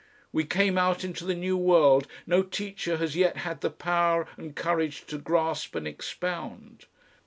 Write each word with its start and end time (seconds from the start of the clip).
We 0.31 0.45
came 0.45 0.79
out 0.79 1.03
into 1.03 1.25
the 1.25 1.35
new 1.35 1.55
world 1.55 2.07
no 2.25 2.41
teacher 2.41 2.97
has 2.97 3.15
yet 3.15 3.37
had 3.37 3.61
the 3.61 3.69
power 3.69 4.25
and 4.35 4.55
courage 4.55 5.05
to 5.05 5.19
grasp 5.19 5.75
and 5.75 5.87
expound. 5.87 6.87